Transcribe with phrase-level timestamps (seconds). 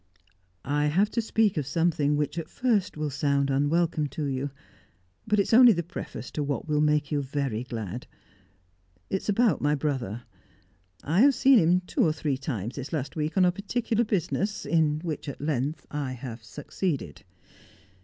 [0.65, 4.49] "I have to speak of something which at first will sound unwelcome to you;
[5.27, 8.07] but it is only the preface to what will make you very glad.
[9.11, 10.23] It is about my brother.
[11.03, 14.65] I have seen him two or three times this last week on a particular business,
[14.65, 17.21] in which at length I have succeeded.